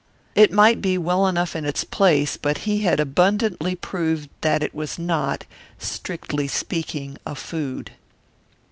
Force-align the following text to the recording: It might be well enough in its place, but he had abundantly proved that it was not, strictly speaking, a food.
It 0.33 0.51
might 0.51 0.81
be 0.81 0.97
well 0.97 1.27
enough 1.27 1.55
in 1.55 1.63
its 1.63 1.83
place, 1.83 2.35
but 2.35 2.65
he 2.65 2.79
had 2.79 2.99
abundantly 2.99 3.75
proved 3.75 4.31
that 4.41 4.63
it 4.63 4.73
was 4.73 4.97
not, 4.97 5.45
strictly 5.77 6.47
speaking, 6.47 7.19
a 7.23 7.35
food. 7.35 7.91